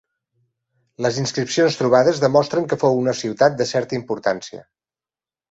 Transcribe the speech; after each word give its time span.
Les 1.05 1.19
inscripcions 1.23 1.77
trobades 1.81 2.21
demostren 2.23 2.67
que 2.73 2.79
fou 2.85 2.99
una 3.03 3.15
ciutat 3.21 3.61
de 3.61 3.69
certa 3.75 3.97
importància. 4.01 4.65